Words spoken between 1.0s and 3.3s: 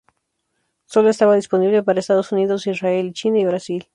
estaba disponible para Estados Unidos, Israel,